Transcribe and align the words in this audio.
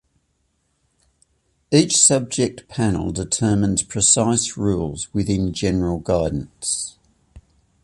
Each 1.69 1.95
subject 1.97 2.67
panel 2.67 3.11
determines 3.11 3.83
precise 3.83 4.57
rules 4.57 5.07
within 5.13 5.53
general 5.53 5.99
guidance. 5.99 6.97